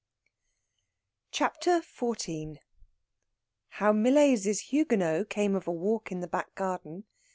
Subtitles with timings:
[1.29, 2.57] CHAPTER XIV
[3.69, 7.03] HOW MILLAIS' "HUGUENOT" CAME OF A WALK IN THE BACK GARDEN.